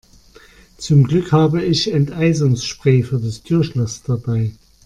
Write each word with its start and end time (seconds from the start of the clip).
Zum 0.79 1.03
Glück 1.03 1.31
habe 1.31 1.63
ich 1.63 1.93
Enteisungsspray 1.93 3.03
für 3.03 3.19
das 3.19 3.43
Türschloss 3.43 4.01
dabei. 4.01 4.51